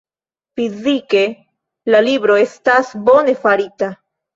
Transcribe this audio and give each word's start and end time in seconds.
Fizike, 0.59 1.21
la 1.95 2.03
libro 2.09 2.41
estas 2.49 2.95
bone 3.07 3.41
farita. 3.49 3.97